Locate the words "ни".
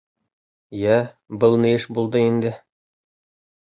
1.67-1.77